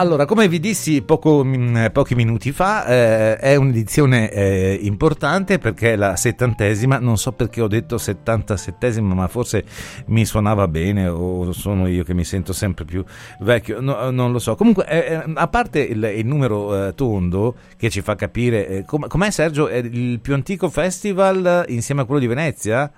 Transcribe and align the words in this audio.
Allora, 0.00 0.24
come 0.24 0.48
vi 0.48 0.60
dissi 0.60 1.02
poco, 1.02 1.44
mm, 1.44 1.86
pochi 1.92 2.14
minuti 2.14 2.52
fa, 2.52 2.86
eh, 2.86 3.36
è 3.36 3.56
un'edizione 3.56 4.30
eh, 4.30 4.78
importante 4.82 5.58
perché 5.58 5.92
è 5.92 5.96
la 5.96 6.16
settantesima, 6.16 6.98
non 6.98 7.18
so 7.18 7.32
perché 7.32 7.60
ho 7.60 7.68
detto 7.68 7.98
settantasettesima, 7.98 9.12
ma 9.14 9.28
forse 9.28 9.64
mi 10.06 10.24
suonava 10.24 10.68
bene 10.68 11.06
o 11.06 11.52
sono 11.52 11.86
io 11.86 12.02
che 12.02 12.14
mi 12.14 12.24
sento 12.24 12.54
sempre 12.54 12.86
più 12.86 13.04
vecchio, 13.40 13.80
no, 13.80 14.10
non 14.10 14.32
lo 14.32 14.38
so. 14.38 14.54
Comunque, 14.54 14.86
eh, 14.86 15.22
a 15.34 15.48
parte 15.48 15.80
il, 15.80 16.02
il 16.16 16.26
numero 16.26 16.86
eh, 16.86 16.94
tondo 16.94 17.56
che 17.76 17.90
ci 17.90 18.00
fa 18.00 18.14
capire, 18.14 18.68
eh, 18.68 18.84
com- 18.84 19.06
com'è 19.06 19.30
Sergio, 19.30 19.68
è 19.68 19.76
il 19.76 20.20
più 20.20 20.32
antico 20.32 20.70
festival 20.70 21.64
insieme 21.68 22.00
a 22.00 22.04
quello 22.04 22.20
di 22.20 22.26
Venezia? 22.26 22.90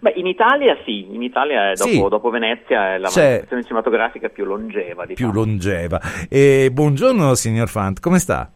Beh, 0.00 0.12
in 0.16 0.26
Italia 0.26 0.76
sì, 0.84 1.06
in 1.14 1.22
Italia 1.22 1.72
dopo, 1.74 1.90
sì. 1.90 2.08
dopo, 2.08 2.30
Venezia 2.30 2.94
è 2.94 2.98
la 2.98 3.08
manifestazione 3.14 3.62
cinematografica 3.62 4.28
più 4.28 4.44
longeva. 4.44 5.06
Diciamo. 5.06 5.30
Più 5.30 5.40
longeva. 5.40 6.00
E 6.28 6.70
buongiorno 6.72 7.34
signor 7.34 7.68
Fant, 7.68 8.00
come 8.00 8.18
sta? 8.18 8.50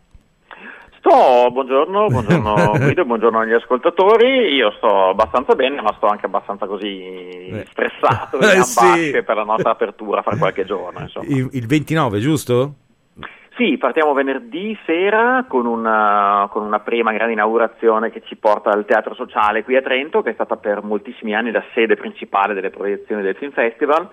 Sto, 0.98 1.50
buongiorno, 1.50 2.08
buongiorno 2.08 2.72
Guido, 2.76 3.04
buongiorno 3.06 3.40
agli 3.40 3.54
ascoltatori, 3.54 4.52
io 4.52 4.70
sto 4.76 5.08
abbastanza 5.08 5.54
bene 5.54 5.80
ma 5.80 5.94
sto 5.96 6.08
anche 6.08 6.26
abbastanza 6.26 6.66
così 6.66 7.46
eh. 7.48 7.66
stressato 7.70 8.36
eh, 8.44 8.62
sì. 8.62 9.22
per 9.24 9.34
la 9.34 9.44
nostra 9.44 9.70
apertura 9.70 10.20
fra 10.20 10.36
qualche 10.36 10.66
giorno. 10.66 11.08
Il, 11.22 11.48
il 11.52 11.66
29 11.66 12.18
giusto? 12.18 12.74
Sì, 13.56 13.76
partiamo 13.78 14.12
venerdì 14.14 14.78
sera 14.86 15.44
con 15.48 15.66
una, 15.66 16.48
con 16.50 16.64
una, 16.64 16.80
prima 16.80 17.12
grande 17.12 17.32
inaugurazione 17.32 18.10
che 18.10 18.22
ci 18.24 18.36
porta 18.36 18.70
al 18.70 18.84
Teatro 18.84 19.14
Sociale 19.14 19.64
qui 19.64 19.76
a 19.76 19.82
Trento, 19.82 20.22
che 20.22 20.30
è 20.30 20.34
stata 20.34 20.56
per 20.56 20.82
moltissimi 20.82 21.34
anni 21.34 21.50
la 21.50 21.64
sede 21.74 21.96
principale 21.96 22.54
delle 22.54 22.70
proiezioni 22.70 23.22
del 23.22 23.34
Film 23.34 23.50
Festival. 23.50 24.08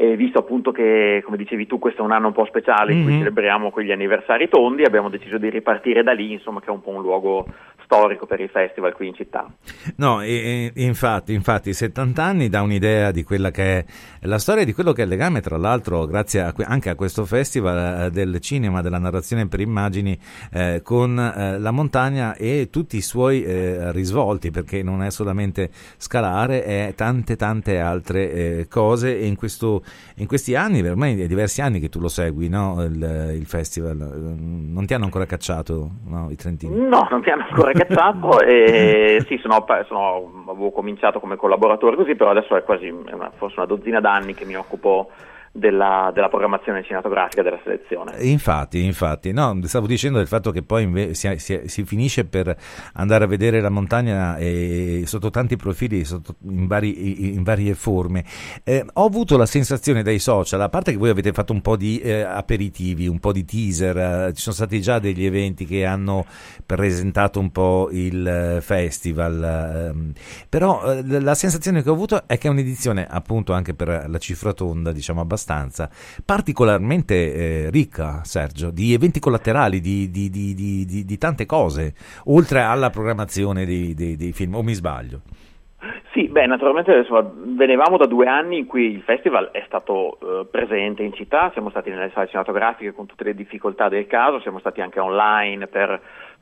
E 0.00 0.14
visto 0.14 0.38
appunto 0.38 0.70
che, 0.70 1.22
come 1.24 1.36
dicevi 1.36 1.66
tu, 1.66 1.80
questo 1.80 2.02
è 2.02 2.04
un 2.04 2.12
anno 2.12 2.28
un 2.28 2.32
po' 2.32 2.44
speciale 2.44 2.92
in 2.92 3.02
cui 3.02 3.10
mm-hmm. 3.10 3.20
celebriamo 3.20 3.70
quegli 3.72 3.90
anniversari 3.90 4.48
tondi, 4.48 4.84
abbiamo 4.84 5.08
deciso 5.08 5.38
di 5.38 5.50
ripartire 5.50 6.04
da 6.04 6.12
lì, 6.12 6.30
insomma, 6.30 6.60
che 6.60 6.66
è 6.66 6.70
un 6.70 6.80
po' 6.80 6.90
un 6.90 7.02
luogo 7.02 7.46
storico 7.88 8.26
per 8.26 8.38
il 8.38 8.50
festival 8.50 8.92
qui 8.92 9.08
in 9.08 9.14
città. 9.14 9.50
No, 9.96 10.20
e, 10.20 10.70
e, 10.74 10.82
infatti, 10.84 11.32
infatti, 11.32 11.72
70 11.72 12.22
anni 12.22 12.48
dà 12.50 12.60
un'idea 12.60 13.10
di 13.10 13.24
quella 13.24 13.50
che 13.50 13.78
è 13.78 13.84
la 14.22 14.38
storia 14.38 14.64
di 14.64 14.74
quello 14.74 14.92
che 14.92 15.00
è 15.00 15.04
il 15.04 15.10
legame, 15.10 15.40
tra 15.40 15.56
l'altro, 15.56 16.04
grazie 16.04 16.42
a, 16.42 16.54
anche 16.64 16.90
a 16.90 16.94
questo 16.94 17.24
festival 17.24 18.04
eh, 18.04 18.10
del 18.10 18.40
cinema, 18.40 18.82
della 18.82 18.98
narrazione 18.98 19.48
per 19.48 19.60
immagini, 19.60 20.16
eh, 20.52 20.82
con 20.84 21.18
eh, 21.18 21.58
la 21.58 21.70
montagna 21.70 22.34
e 22.34 22.68
tutti 22.70 22.98
i 22.98 23.00
suoi 23.00 23.42
eh, 23.42 23.90
risvolti, 23.92 24.50
perché 24.50 24.82
non 24.82 25.02
è 25.02 25.10
solamente 25.10 25.70
scalare, 25.96 26.64
è 26.64 26.92
tante 26.94 27.36
tante 27.36 27.80
altre 27.80 28.32
eh, 28.32 28.66
cose 28.68 29.18
e 29.18 29.26
in, 29.26 29.36
questo, 29.36 29.82
in, 30.16 30.26
questi 30.26 30.54
anni, 30.54 30.86
ormai 30.86 31.20
è 31.20 31.26
diversi 31.26 31.60
anni 31.60 31.80
che 31.80 31.88
tu 31.88 32.00
lo 32.00 32.08
segui, 32.08 32.48
no? 32.48 32.82
il, 32.82 33.34
il, 33.34 33.46
festival, 33.46 33.96
non 33.96 34.86
ti 34.86 34.94
hanno 34.94 35.04
ancora 35.04 35.26
cacciato 35.26 35.90
no? 36.06 36.28
i 36.30 36.36
trentini? 36.36 36.74
No, 36.74 37.06
non 37.10 37.22
ti 37.22 37.30
hanno 37.30 37.46
ancora 37.48 37.72
cazzato 37.72 38.40
e 38.46 39.24
sì, 39.26 39.38
sono, 39.38 39.64
sono, 39.86 40.44
avevo 40.48 40.70
cominciato 40.70 41.20
come 41.20 41.36
collaboratore 41.36 41.96
così, 41.96 42.14
però 42.14 42.30
adesso 42.30 42.56
è 42.56 42.62
quasi 42.62 42.88
una, 42.88 43.30
forse 43.36 43.56
una 43.58 43.66
dozzina 43.66 44.00
d'anni 44.00 44.34
che 44.34 44.44
mi 44.44 44.56
occupo 44.56 45.10
della, 45.58 46.10
della, 46.14 46.28
programmazione 46.28 46.82
cinematografica 46.84 47.42
della 47.42 47.58
selezione. 47.62 48.16
Infatti, 48.20 48.84
infatti, 48.84 49.32
no, 49.32 49.58
stavo 49.64 49.86
dicendo 49.86 50.18
del 50.18 50.26
fatto 50.26 50.50
che 50.50 50.62
poi 50.62 50.84
inve- 50.84 51.14
si, 51.14 51.32
si, 51.38 51.62
si, 51.66 51.84
finisce 51.84 52.24
per 52.24 52.56
andare 52.94 53.24
a 53.24 53.26
vedere 53.26 53.60
la 53.60 53.68
montagna 53.68 54.36
e, 54.36 55.02
sotto 55.06 55.30
tanti 55.30 55.56
profili, 55.56 56.04
sotto, 56.04 56.36
in, 56.44 56.66
vari, 56.66 57.34
in, 57.34 57.42
varie 57.42 57.74
forme. 57.74 58.24
Eh, 58.62 58.84
ho 58.94 59.04
avuto 59.04 59.36
la 59.36 59.46
sensazione 59.46 60.02
dai 60.02 60.18
social, 60.18 60.60
a 60.60 60.68
parte 60.68 60.92
che 60.92 60.98
voi 60.98 61.10
avete 61.10 61.32
fatto 61.32 61.52
un 61.52 61.60
po' 61.60 61.76
di 61.76 61.98
eh, 62.00 62.20
aperitivi, 62.20 63.08
un 63.08 63.18
po' 63.18 63.32
di 63.32 63.44
teaser, 63.44 63.96
eh, 63.96 64.32
ci 64.34 64.42
sono 64.42 64.54
stati 64.54 64.80
già 64.80 64.98
degli 64.98 65.24
eventi 65.24 65.64
che 65.64 65.84
hanno 65.84 66.24
presentato 66.64 67.40
un 67.40 67.50
po' 67.50 67.88
il 67.90 68.26
eh, 68.26 68.60
festival, 68.60 69.90
ehm, 69.92 70.12
però 70.48 70.92
eh, 70.92 71.20
la 71.20 71.34
sensazione 71.34 71.82
che 71.82 71.90
ho 71.90 71.94
avuto 71.94 72.22
è 72.26 72.38
che 72.38 72.48
è 72.48 72.50
un'edizione 72.50 73.06
appunto 73.08 73.52
anche 73.52 73.74
per 73.74 74.04
la 74.08 74.18
cifra 74.18 74.52
tonda, 74.52 74.92
diciamo 74.92 75.20
abbastanza 75.20 75.47
abbastanza 75.48 75.88
particolarmente 76.24 77.14
eh, 77.14 77.70
ricca, 77.70 78.22
Sergio, 78.24 78.70
di 78.70 78.92
eventi 78.92 79.18
collaterali, 79.18 79.80
di, 79.80 80.10
di, 80.10 80.28
di, 80.28 81.04
di, 81.04 81.18
tante 81.18 81.46
cose, 81.46 81.94
oltre 82.26 82.60
alla 82.60 82.90
programmazione 82.90 83.64
dei, 83.64 83.94
dei, 83.94 84.16
dei 84.16 84.32
film, 84.32 84.54
o 84.56 84.62
mi 84.62 84.74
sbaglio? 84.74 85.20
Sì, 86.12 86.26
beh, 86.28 86.46
naturalmente 86.46 86.92
insomma, 86.92 87.30
venivamo 87.32 87.96
da 87.96 88.06
due 88.06 88.26
anni 88.26 88.58
in 88.58 88.66
cui 88.66 88.90
il 88.90 89.02
festival 89.02 89.50
è 89.52 89.62
stato 89.66 90.18
eh, 90.20 90.46
presente 90.50 91.02
in 91.02 91.12
città, 91.12 91.50
siamo 91.52 91.70
stati 91.70 91.90
nelle 91.90 92.10
sale 92.12 92.26
cinematografiche 92.26 92.92
con 92.92 93.06
tutte 93.06 93.24
le 93.24 93.34
difficoltà 93.34 93.88
del 93.88 94.06
caso, 94.06 94.40
siamo 94.40 94.58
stati 94.58 94.80
anche 94.80 94.98
online 94.98 95.68
per 95.68 96.00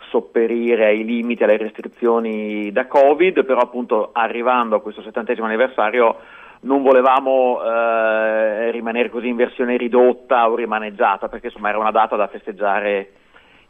sopperire 0.09 0.87
ai 0.87 1.05
limiti, 1.05 1.43
alle 1.43 1.59
restrizioni 1.59 2.73
da 2.73 2.87
Covid, 2.87 3.45
però 3.45 3.61
appunto 3.61 4.11
arrivando 4.13 4.77
a 4.77 4.81
questo 4.81 5.03
settantesimo 5.03 5.47
anniversario 5.47 6.17
non 6.67 6.83
volevamo 6.83 7.63
eh, 7.63 8.71
rimanere 8.73 9.09
così 9.09 9.29
in 9.29 9.37
versione 9.37 9.77
ridotta 9.77 10.51
o 10.51 10.57
rimaneggiata, 10.57 11.29
perché 11.29 11.47
insomma 11.47 11.69
era 11.69 11.79
una 11.79 11.93
data 11.93 12.17
da 12.17 12.27
festeggiare 12.27 13.13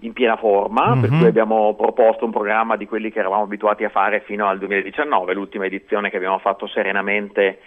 in 0.00 0.12
piena 0.12 0.36
forma, 0.36 0.88
mm-hmm. 0.88 1.00
per 1.00 1.10
cui 1.10 1.26
abbiamo 1.26 1.74
proposto 1.74 2.24
un 2.24 2.30
programma 2.30 2.76
di 2.76 2.86
quelli 2.86 3.10
che 3.12 3.20
eravamo 3.20 3.44
abituati 3.44 3.84
a 3.84 3.90
fare 3.90 4.20
fino 4.20 4.48
al 4.48 4.58
2019, 4.58 5.34
l'ultima 5.34 5.66
edizione 5.66 6.10
che 6.10 6.16
abbiamo 6.16 6.38
fatto 6.38 6.66
serenamente 6.66 7.60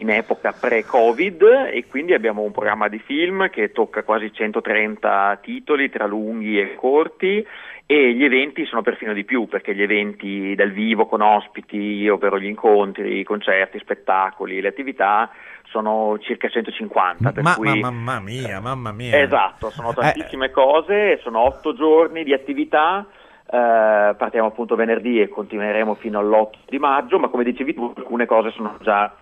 in 0.00 0.10
epoca 0.10 0.52
pre-Covid 0.52 1.70
e 1.72 1.86
quindi 1.88 2.14
abbiamo 2.14 2.42
un 2.42 2.52
programma 2.52 2.88
di 2.88 2.98
film 2.98 3.48
che 3.50 3.70
tocca 3.72 4.02
quasi 4.02 4.32
130 4.32 5.38
titoli 5.42 5.90
tra 5.90 6.06
lunghi 6.06 6.58
e 6.58 6.74
corti 6.74 7.46
e 7.86 8.14
gli 8.14 8.22
eventi 8.22 8.64
sono 8.66 8.82
perfino 8.82 9.12
di 9.12 9.24
più 9.24 9.48
perché 9.48 9.74
gli 9.74 9.82
eventi 9.82 10.54
dal 10.54 10.70
vivo 10.70 11.06
con 11.06 11.22
ospiti, 11.22 12.08
ovvero 12.08 12.38
gli 12.38 12.46
incontri, 12.46 13.18
i 13.18 13.24
concerti, 13.24 13.80
spettacoli, 13.80 14.60
le 14.60 14.68
attività 14.68 15.28
sono 15.64 16.16
circa 16.20 16.48
150. 16.48 17.32
Ma, 17.42 17.54
cui, 17.56 17.80
mamma 17.80 18.20
mia, 18.20 18.60
mamma 18.60 18.92
mia. 18.92 19.20
Esatto, 19.20 19.70
sono 19.70 19.92
tantissime 19.92 20.46
eh. 20.46 20.50
cose, 20.50 21.18
sono 21.20 21.40
otto 21.40 21.74
giorni 21.74 22.22
di 22.22 22.32
attività. 22.32 23.04
Eh, 23.44 24.14
partiamo 24.16 24.46
appunto 24.46 24.76
venerdì 24.76 25.20
e 25.20 25.28
continueremo 25.28 25.94
fino 25.94 26.20
all'8 26.20 26.58
di 26.68 26.78
maggio, 26.78 27.18
ma 27.18 27.26
come 27.26 27.42
dicevi 27.42 27.74
tu, 27.74 27.92
alcune 27.96 28.24
cose 28.24 28.52
sono 28.52 28.76
già 28.82 29.06
eh, 29.06 29.19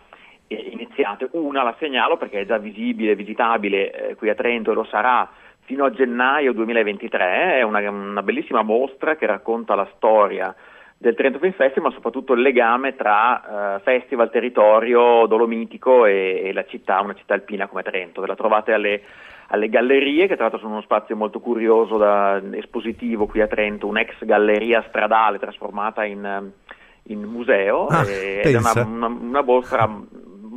iniziate. 0.49 1.29
Una 1.33 1.63
la 1.63 1.77
segnalo 1.79 2.17
perché 2.17 2.41
è 2.41 2.47
già 2.47 2.59
visibile, 2.59 3.15
visitabile 3.15 4.11
eh, 4.11 4.15
qui 4.15 4.29
a 4.29 4.35
Trento 4.35 4.71
e 4.71 4.75
lo 4.75 4.85
sarà 4.85 5.29
fino 5.69 5.85
a 5.85 5.91
gennaio 5.91 6.55
2023, 6.55 7.59
è 7.59 7.63
una, 7.63 7.91
una 7.91 8.23
bellissima 8.23 8.63
mostra 8.63 9.17
che 9.17 9.27
racconta 9.27 9.75
la 9.75 9.87
storia 9.97 10.55
del 10.97 11.15
Trento 11.15 11.39
Film 11.39 11.53
Festival, 11.53 11.91
ma 11.91 11.95
soprattutto 11.95 12.33
il 12.33 12.41
legame 12.41 12.97
tra 12.97 13.77
uh, 13.77 13.81
festival, 13.83 14.31
territorio 14.31 15.27
dolomitico 15.27 16.07
e, 16.07 16.41
e, 16.43 16.53
la 16.55 16.65
città, 16.65 17.01
una 17.03 17.13
città 17.13 17.35
alpina 17.35 17.69
come 17.69 17.83
Trento. 17.83 18.23
Ve 18.23 18.29
la 18.29 18.35
trovate 18.35 18.73
alle, 18.73 19.03
alle 19.49 19.69
gallerie, 19.69 20.27
che 20.27 20.35
tra 20.35 20.45
l'altro 20.45 20.59
sono 20.59 20.73
uno 20.73 20.81
spazio 20.81 21.15
molto 21.17 21.39
curioso, 21.39 21.99
da, 21.99 22.41
espositivo 22.53 23.27
qui 23.27 23.43
a 23.43 23.47
Trento, 23.47 23.87
un'ex 23.87 24.25
galleria 24.25 24.83
stradale 24.89 25.39
trasformata 25.39 26.03
in, 26.05 26.51
in 27.05 27.23
museo, 27.23 27.89
ah, 27.89 28.09
ed 28.09 28.55
è 28.55 28.57
una, 28.57 28.73
una, 28.87 29.07
una 29.07 29.43
mostra 29.43 29.87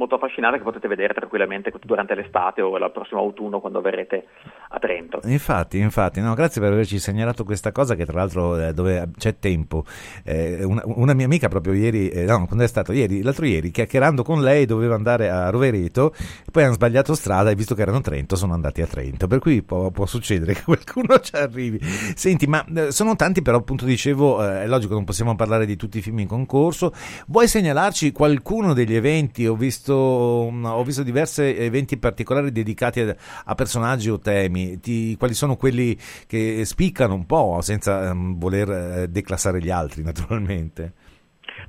molto 0.02 0.16
affascinante 0.16 0.58
che 0.58 0.64
potete 0.64 0.88
vedere 0.88 1.14
tranquillamente 1.14 1.72
durante 1.84 2.16
l'estate 2.16 2.62
o 2.62 2.76
il 2.76 2.90
prossimo 2.92 3.20
autunno 3.22 3.60
quando 3.60 3.82
verrete 3.82 4.26
a 4.70 4.80
Trento. 4.80 5.20
Infatti, 5.26 5.78
infatti, 5.78 6.22
no, 6.22 6.34
grazie 6.34 6.60
per 6.60 6.72
averci 6.72 6.98
segnalato 6.98 7.44
questa 7.44 7.72
cosa 7.72 7.94
che 7.94 8.06
tra 8.06 8.18
l'altro 8.18 8.58
eh, 8.58 8.74
dove 8.74 9.10
c'è 9.18 9.38
tempo. 9.38 9.86
Eh, 10.24 10.64
una, 10.64 10.82
una, 10.86 11.14
mia 11.14 11.26
amica 11.26 11.50
proprio 11.50 11.74
ieri, 11.74 12.10
eh, 12.10 12.26
no, 12.26 12.48
quando 12.48 12.64
è 12.64 12.68
stato 12.68 12.92
ieri, 12.94 13.22
l'altro 13.22 13.46
ieri, 13.46 13.70
chiacchierando 13.70 14.24
con 14.24 14.42
lei 14.42 14.66
doveva 14.66 14.96
andare 14.96 15.30
a 15.30 15.50
Rovereto, 15.52 16.14
poi 16.52 16.64
hanno 16.64 16.74
sbagliato 16.74 17.14
strada 17.14 17.52
e 17.52 17.56
visto 17.56 17.76
che 17.76 17.84
erano 17.84 17.98
a 17.98 18.02
Trento 18.02 18.36
sono 18.36 18.54
andati 18.54 18.82
a 18.82 18.88
Trento, 18.88 19.28
per 19.28 19.38
cui 19.38 19.62
può, 19.62 19.92
può 19.92 20.08
succedere 20.08 20.54
che 20.54 20.64
qualcuno 20.66 21.20
ci 21.20 21.36
arrivi. 21.36 21.80
Senti, 21.82 22.48
ma 22.48 22.66
eh, 22.76 22.92
sono 22.92 23.16
tanti 23.16 23.44
però 23.44 23.58
appunto 23.58 23.86
dicevo, 23.86 24.44
eh, 24.44 24.64
è 24.64 24.68
logico 24.68 24.96
non 24.96 25.04
possiamo 25.04 25.36
parlare 25.36 25.68
di 25.68 25.76
tutti 25.76 26.00
i 26.00 26.02
film 26.02 26.20
in 26.20 26.28
concorso, 26.28 26.92
vuoi 27.28 27.48
segnalarci 27.48 28.12
qualcuno 28.12 28.74
degli 28.74 28.96
eventi? 28.96 29.46
Ho 29.46 29.56
visto 29.56 29.91
visto, 29.92 30.50
mm, 30.52 30.66
ho 30.66 30.84
visto 30.84 31.04
diversi 31.04 31.42
eventi 31.42 31.98
particolari 31.98 32.52
dedicati 32.52 33.02
a, 33.02 33.16
a 33.46 33.56
personaggi 33.56 34.10
o 34.10 34.20
temi. 34.20 34.80
Ti, 34.80 35.16
quali 35.18 35.34
sono 35.34 35.56
quelli 35.56 35.96
che 36.28 36.64
spiccano 36.66 37.14
un 37.14 37.26
po' 37.26 37.60
senza 37.62 38.12
um, 38.12 38.38
voler 38.38 38.70
eh, 38.70 39.08
declassare 39.10 39.60
gli 39.60 39.70
altri, 39.70 40.04
naturalmente? 40.04 40.94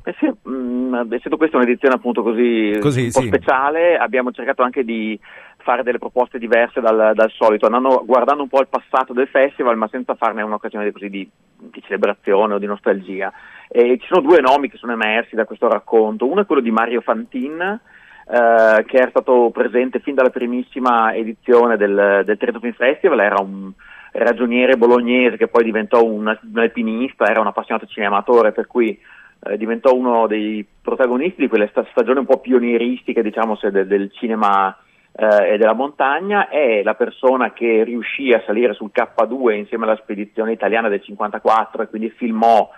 Beh 0.02 0.14
sì, 0.18 0.26
mh, 0.26 0.50
mm, 0.50 1.12
essendo 1.12 1.36
questa 1.36 1.56
un'edizione 1.56 1.94
appunto 1.94 2.22
così, 2.22 2.76
così 2.80 3.04
un 3.04 3.10
po' 3.10 3.20
sì. 3.20 3.26
speciale, 3.26 3.96
abbiamo 3.96 4.30
cercato 4.32 4.62
anche 4.62 4.84
di 4.84 5.18
fare 5.58 5.82
delle 5.82 5.98
proposte 5.98 6.38
diverse 6.38 6.80
dal, 6.80 7.12
dal 7.14 7.30
solito, 7.30 7.66
andando, 7.66 8.02
guardando 8.04 8.42
un 8.42 8.48
po' 8.48 8.60
il 8.60 8.68
passato 8.68 9.12
del 9.12 9.28
festival, 9.28 9.76
ma 9.76 9.88
senza 9.88 10.14
farne 10.14 10.42
un'occasione 10.42 10.90
così 10.90 11.08
di, 11.08 11.28
di 11.56 11.82
celebrazione 11.82 12.54
o 12.54 12.58
di 12.58 12.66
nostalgia. 12.66 13.32
E 13.68 13.96
ci 13.98 14.06
sono 14.08 14.26
due 14.26 14.40
nomi 14.40 14.68
che 14.68 14.76
sono 14.76 14.92
emersi 14.92 15.36
da 15.36 15.44
questo 15.44 15.68
racconto. 15.68 16.26
Uno 16.26 16.40
è 16.40 16.46
quello 16.46 16.60
di 16.60 16.72
Mario 16.72 17.00
Fantin, 17.00 17.80
eh, 18.28 18.84
che 18.86 18.96
era 18.96 19.10
stato 19.10 19.50
presente 19.52 20.00
fin 20.00 20.14
dalla 20.14 20.30
primissima 20.30 21.14
edizione 21.14 21.76
del, 21.76 22.22
del 22.24 22.36
Trento 22.36 22.60
Film 22.60 22.74
Festival, 22.74 23.20
era 23.20 23.36
un 23.40 23.72
ragioniere 24.12 24.76
bolognese 24.76 25.36
che 25.36 25.48
poi 25.48 25.64
diventò 25.64 26.04
un, 26.04 26.26
un 26.26 26.58
alpinista, 26.58 27.26
era 27.26 27.40
un 27.40 27.46
appassionato 27.46 27.86
cinematore, 27.86 28.52
per 28.52 28.66
cui 28.66 28.98
eh, 29.44 29.56
diventò 29.56 29.94
uno 29.94 30.26
dei 30.26 30.64
protagonisti 30.82 31.42
di 31.42 31.48
quelle 31.48 31.68
sta- 31.68 31.86
stagioni 31.90 32.20
un 32.20 32.26
po' 32.26 32.38
pionieristiche, 32.38 33.22
diciamo, 33.22 33.58
del, 33.60 33.86
del 33.86 34.10
cinema 34.12 34.76
eh, 35.14 35.54
e 35.54 35.58
della 35.58 35.72
montagna, 35.72 36.48
è 36.48 36.82
la 36.82 36.94
persona 36.94 37.52
che 37.52 37.84
riuscì 37.84 38.32
a 38.32 38.42
salire 38.46 38.74
sul 38.74 38.90
K2 38.94 39.56
insieme 39.56 39.84
alla 39.84 39.96
spedizione 39.96 40.52
italiana 40.52 40.88
del 40.88 41.02
54 41.02 41.82
e 41.82 41.88
quindi 41.88 42.10
filmò 42.10 42.70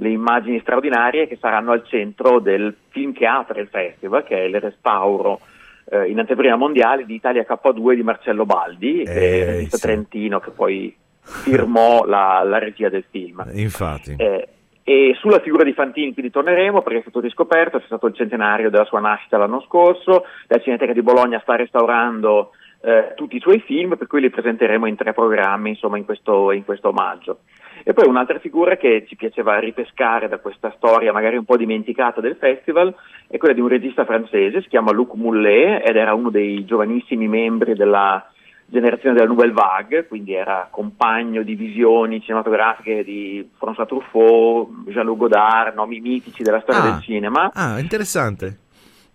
le 0.00 0.08
immagini 0.08 0.60
straordinarie 0.60 1.28
che 1.28 1.36
saranno 1.38 1.72
al 1.72 1.86
centro 1.86 2.40
del 2.40 2.74
film 2.88 3.12
che 3.12 3.26
apre 3.26 3.60
il 3.60 3.68
festival, 3.68 4.24
che 4.24 4.34
è 4.34 4.42
il 4.42 4.58
restauro 4.58 5.40
eh, 5.90 6.08
in 6.08 6.18
anteprima 6.18 6.56
mondiale 6.56 7.04
di 7.04 7.14
Italia 7.14 7.44
K2 7.46 7.94
di 7.94 8.02
Marcello 8.02 8.46
Baldi, 8.46 9.04
che 9.04 9.46
è 9.46 9.56
il 9.58 9.70
sì. 9.70 9.80
trentino 9.80 10.40
che 10.40 10.50
poi 10.50 10.96
firmò 11.20 12.06
la, 12.06 12.42
la, 12.44 12.58
regia 12.58 12.88
del 12.88 13.04
film. 13.10 13.44
Infatti. 13.52 14.14
Eh, 14.16 14.48
e 14.82 15.14
sulla 15.20 15.40
figura 15.40 15.64
di 15.64 15.74
Fantini 15.74 16.14
quindi 16.14 16.32
torneremo 16.32 16.80
perché 16.80 16.98
è 16.98 17.02
stato 17.02 17.20
riscoperto, 17.20 17.76
è 17.76 17.82
stato 17.84 18.06
il 18.06 18.14
centenario 18.14 18.70
della 18.70 18.86
sua 18.86 19.00
nascita 19.00 19.36
l'anno 19.36 19.60
scorso, 19.60 20.24
la 20.46 20.58
Cineteca 20.58 20.94
di 20.94 21.02
Bologna 21.02 21.38
sta 21.40 21.56
restaurando 21.56 22.52
eh, 22.80 23.12
tutti 23.14 23.36
i 23.36 23.40
suoi 23.40 23.60
film, 23.60 23.96
per 23.96 24.06
cui 24.06 24.22
li 24.22 24.30
presenteremo 24.30 24.86
in 24.86 24.96
tre 24.96 25.12
programmi 25.12 25.70
insomma, 25.70 25.98
in, 25.98 26.06
questo, 26.06 26.50
in 26.52 26.64
questo 26.64 26.88
omaggio. 26.88 27.40
E 27.82 27.92
poi 27.92 28.08
un'altra 28.08 28.38
figura 28.38 28.76
che 28.76 29.04
ci 29.08 29.16
piaceva 29.16 29.58
ripescare 29.58 30.28
da 30.28 30.38
questa 30.38 30.72
storia 30.76 31.12
magari 31.12 31.36
un 31.36 31.44
po' 31.44 31.56
dimenticata 31.56 32.20
del 32.20 32.36
festival 32.36 32.94
è 33.26 33.38
quella 33.38 33.54
di 33.54 33.60
un 33.60 33.68
regista 33.68 34.04
francese, 34.04 34.62
si 34.62 34.68
chiama 34.68 34.92
Luc 34.92 35.14
Moulet 35.14 35.88
ed 35.88 35.96
era 35.96 36.14
uno 36.14 36.30
dei 36.30 36.64
giovanissimi 36.64 37.28
membri 37.28 37.74
della 37.74 38.24
generazione 38.66 39.14
della 39.14 39.26
Nouvelle 39.26 39.52
Vague, 39.52 40.06
quindi 40.06 40.32
era 40.32 40.68
compagno 40.70 41.42
di 41.42 41.54
visioni 41.54 42.22
cinematografiche 42.22 43.02
di 43.02 43.48
François 43.58 43.86
Truffaut, 43.86 44.68
Jean-Luc 44.86 45.18
Godard, 45.18 45.74
nomi 45.74 46.00
mitici 46.00 46.42
della 46.42 46.60
storia 46.60 46.82
ah, 46.82 46.90
del 46.92 47.00
cinema. 47.02 47.50
Ah, 47.52 47.78
interessante. 47.80 48.58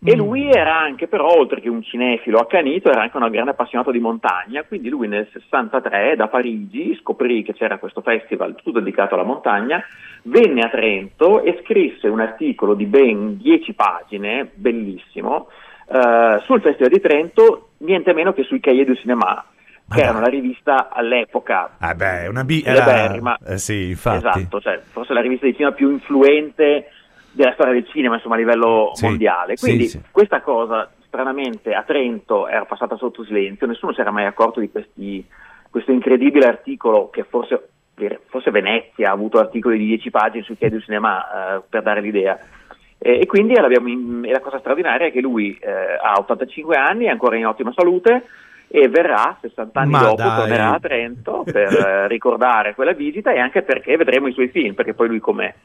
E 0.04 0.16
mm. 0.16 0.18
lui 0.18 0.50
era 0.50 0.78
anche, 0.78 1.08
però, 1.08 1.28
oltre 1.28 1.62
che 1.62 1.70
un 1.70 1.82
cinefilo 1.82 2.40
accanito, 2.40 2.90
era 2.90 3.02
anche 3.02 3.18
un 3.18 3.30
grande 3.30 3.52
appassionato 3.52 3.92
di 3.92 4.00
montagna, 4.00 4.64
quindi 4.64 4.90
lui 4.90 5.08
nel 5.08 5.28
63 5.32 6.16
da 6.16 6.28
Parigi 6.28 6.98
scoprì 7.02 7.44
che 7.44 7.54
c'era 7.54 7.78
questo 7.78 8.02
festival 8.02 8.56
tutto 8.56 8.80
dedicato 8.80 9.16
alla 9.16 9.24
montagna, 9.24 9.84
venne 10.24 10.62
a 10.62 10.70
Trento 10.70 11.42
e 11.42 11.60
scrisse 11.64 12.08
un 12.08 12.20
articolo 12.20 12.74
di 12.74 12.86
ben 12.86 13.38
10 13.38 13.74
pagine, 13.74 14.50
bellissimo, 14.54 15.48
eh, 15.88 16.42
sul 16.46 16.62
Festival 16.62 16.92
di 16.92 17.00
Trento, 17.00 17.70
niente 17.80 18.14
meno 18.14 18.34
che 18.34 18.44
sui 18.44 18.60
Cahiers 18.60 18.88
du 18.88 18.96
Cinéma, 18.96 19.46
che 19.88 20.02
era 20.02 20.18
una 20.18 20.28
rivista 20.28 20.90
all'epoca 20.90 21.76
ah 21.78 21.94
beh, 21.94 22.28
una 22.28 22.44
bi- 22.44 22.64
era... 22.66 23.38
eh, 23.46 23.58
sì, 23.60 23.90
infatti. 23.90 24.40
Esatto, 24.40 24.60
cioè, 24.60 24.82
forse 24.84 25.14
la 25.14 25.22
rivista 25.22 25.46
di 25.46 25.54
cinema 25.54 25.74
più 25.74 25.92
influente 25.92 26.90
della 27.36 27.54
storia 27.54 27.74
del 27.74 27.88
cinema 27.88 28.16
insomma, 28.16 28.36
a 28.36 28.40
livello 28.40 28.92
sì, 28.94 29.06
mondiale. 29.06 29.56
Quindi 29.56 29.88
sì, 29.88 29.98
sì. 29.98 30.04
questa 30.12 30.42
cosa 30.42 30.90
stranamente 31.08 31.74
a 31.74 31.84
Trento 31.84 32.48
era 32.48 32.66
passata 32.66 32.98
sotto 32.98 33.24
silenzio, 33.24 33.68
nessuno 33.68 33.94
si 33.94 34.02
era 34.02 34.12
mai 34.12 34.26
accorto 34.26 34.60
di 34.60 34.70
questi, 34.70 35.26
questo 35.70 35.92
incredibile 35.92 36.48
articolo 36.48 37.10
che 37.10 37.24
forse, 37.24 37.70
forse, 38.28 38.52
Venezia 38.52 39.10
ha 39.10 39.14
avuto 39.14 39.40
articoli 39.40 39.78
di 39.78 39.86
10 39.86 40.10
pagine 40.10 40.44
su 40.44 40.58
Chiedi 40.58 40.82
Cinema 40.82 41.58
eh, 41.58 41.62
per 41.70 41.84
dare 41.84 42.02
l'idea. 42.02 42.38
E, 42.98 43.20
e 43.22 43.26
quindi 43.26 43.54
in, 43.54 44.24
e 44.26 44.32
la 44.32 44.40
cosa 44.40 44.60
straordinaria 44.60 45.08
è 45.08 45.12
che 45.12 45.22
lui 45.22 45.58
eh, 45.62 45.70
ha 45.72 46.16
85 46.18 46.76
anni, 46.76 47.06
è 47.06 47.10
ancora 47.10 47.38
in 47.38 47.46
ottima 47.46 47.72
salute 47.74 48.26
e 48.68 48.90
verrà 48.90 49.38
60 49.40 49.80
anni 49.80 49.92
Ma 49.92 50.00
dopo, 50.00 50.16
dai. 50.16 50.38
tornerà 50.38 50.74
a 50.74 50.80
Trento 50.80 51.44
per 51.44 51.74
eh, 51.74 52.08
ricordare 52.08 52.76
quella 52.76 52.94
visita 52.94 53.32
e 53.32 53.40
anche 53.40 53.62
perché 53.62 53.96
vedremo 53.96 54.28
i 54.28 54.34
suoi 54.34 54.50
film, 54.50 54.74
perché 54.74 54.94
poi 54.94 55.08
lui 55.08 55.20
come 55.20 55.56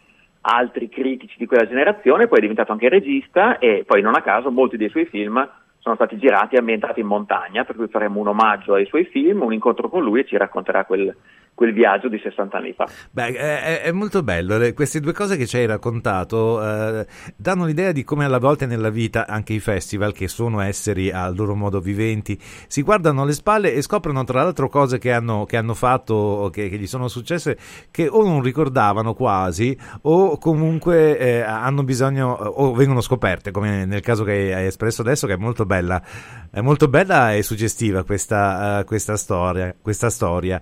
altri 0.43 0.89
critici 0.89 1.37
di 1.39 1.47
quella 1.47 1.67
generazione, 1.67 2.27
poi 2.27 2.39
è 2.39 2.43
diventato 2.43 2.73
anche 2.73 2.89
regista 2.89 3.59
e 3.59 3.85
poi 3.87 4.01
non 4.01 4.15
a 4.15 4.23
caso 4.23 4.51
molti 4.51 4.77
dei 4.77 4.89
suoi 4.89 5.07
film 5.07 5.49
sono 5.79 5.95
stati 5.95 6.19
girati 6.19 6.55
e 6.55 6.59
ambientati 6.59 7.01
in 7.01 7.07
montagna, 7.07 7.65
per 7.65 7.77
cui 7.77 7.89
faremo 7.89 8.21
un 8.21 8.29
omaggio 8.29 8.75
ai 8.75 8.87
suoi 8.87 9.05
film, 9.05 9.43
un 9.43 9.53
incontro 9.53 9.89
con 9.89 10.03
lui 10.03 10.21
e 10.21 10.27
ci 10.27 10.37
racconterà 10.37 10.85
quel, 10.85 11.15
quel 11.61 11.75
viaggio 11.75 12.09
di 12.09 12.19
60 12.19 12.57
anni 12.57 12.73
fa. 12.73 12.89
Beh, 13.11 13.35
è, 13.35 13.83
è 13.83 13.93
molto 13.93 14.23
bello, 14.23 14.59
queste 14.73 14.99
due 14.99 15.13
cose 15.13 15.37
che 15.37 15.47
ci 15.47 15.59
hai 15.59 15.67
raccontato 15.67 16.59
eh, 16.65 17.07
danno 17.37 17.67
l'idea 17.67 17.93
di 17.93 18.03
come 18.03 18.25
alla 18.25 18.39
volte 18.39 18.65
nella 18.65 18.89
vita 18.89 19.27
anche 19.27 19.53
i 19.53 19.61
festival, 19.61 20.15
che 20.15 20.27
sono 20.27 20.61
esseri 20.61 21.11
a 21.11 21.29
loro 21.29 21.55
modo 21.55 21.79
viventi, 21.81 22.39
si 22.67 22.81
guardano 22.81 23.21
alle 23.21 23.35
spalle 23.35 23.75
e 23.75 23.83
scoprono 23.83 24.25
tra 24.25 24.43
l'altro 24.43 24.71
cose 24.71 24.97
che 24.97 25.13
hanno, 25.13 25.45
che 25.45 25.59
hanno 25.59 25.75
fatto, 25.75 26.49
che, 26.51 26.71
che, 26.71 26.79
gli 26.79 26.87
sono 26.87 27.09
successe, 27.09 27.59
che 27.91 28.09
o 28.09 28.25
non 28.25 28.41
ricordavano 28.41 29.13
quasi 29.13 29.77
o 30.01 30.39
comunque 30.39 31.19
eh, 31.19 31.41
hanno 31.43 31.83
bisogno 31.83 32.31
o 32.31 32.73
vengono 32.73 33.03
scoperte, 33.03 33.51
come 33.51 33.85
nel 33.85 34.01
caso 34.01 34.25
che 34.25 34.55
hai 34.55 34.65
espresso 34.65 35.03
adesso, 35.03 35.27
che 35.27 35.35
è 35.35 35.37
molto 35.37 35.67
bella, 35.67 36.03
è 36.51 36.63
molto 36.63 36.89
bella 36.89 37.35
e 37.35 37.43
suggestiva 37.43 38.03
questa, 38.03 38.79
uh, 38.81 38.85
questa 38.85 39.19
storia. 39.19 39.75
Questa 39.79 40.09
storia. 40.09 40.59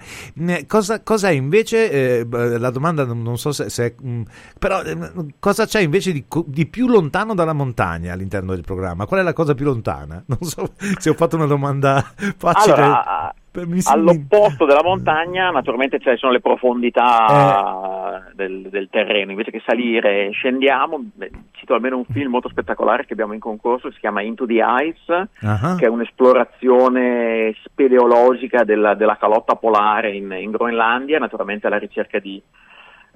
Cosa 0.66 0.87
cosa, 0.88 1.02
cosa 1.02 1.30
invece, 1.30 1.90
eh, 1.90 2.26
la 2.30 2.70
domanda 2.70 3.04
non, 3.04 3.36
so 3.36 3.52
se, 3.52 3.68
se 3.68 3.94
mh, 4.00 4.10
mm, 4.10 4.22
però 4.58 4.82
eh, 4.82 4.96
cosa 5.38 5.66
c'è 5.66 5.80
invece 5.80 6.12
di, 6.12 6.24
di, 6.46 6.66
più 6.66 6.88
lontano 6.88 7.34
dalla 7.34 7.52
montagna 7.52 8.14
all'interno 8.14 8.54
del 8.54 8.64
programma? 8.64 9.04
Qual 9.06 9.20
è 9.20 9.22
la 9.22 9.34
cosa 9.34 9.54
più 9.54 9.66
lontana? 9.66 10.24
Non 10.38 10.38
so 10.42 10.72
se 10.98 11.10
ho 11.10 11.14
fatto 11.14 11.36
una 11.36 11.46
domanda 11.46 12.04
facile. 12.36 12.74
Allora, 12.74 13.34
all'opposto 13.86 14.66
della 14.66 14.82
montagna 14.82 15.50
naturalmente 15.50 15.98
ci 15.98 16.14
sono 16.16 16.32
le 16.32 16.40
profondità 16.40 17.26
eh. 17.26 17.97
Del, 18.38 18.68
del, 18.70 18.88
terreno, 18.88 19.32
invece 19.32 19.50
che 19.50 19.62
salire 19.66 20.30
scendiamo, 20.30 21.00
beh, 21.12 21.30
cito 21.50 21.74
almeno 21.74 21.96
un 21.96 22.04
film 22.04 22.30
molto 22.30 22.48
spettacolare 22.48 23.04
che 23.04 23.14
abbiamo 23.14 23.32
in 23.32 23.40
concorso, 23.40 23.90
si 23.90 23.98
chiama 23.98 24.22
Into 24.22 24.46
the 24.46 24.62
Ice, 24.84 25.28
uh-huh. 25.40 25.76
che 25.76 25.86
è 25.86 25.88
un'esplorazione 25.88 27.54
speleologica 27.64 28.62
della, 28.62 28.94
della 28.94 29.16
calotta 29.16 29.56
polare 29.56 30.14
in, 30.14 30.30
in, 30.38 30.52
Groenlandia, 30.52 31.18
naturalmente 31.18 31.66
alla 31.66 31.78
ricerca 31.78 32.20
di 32.20 32.40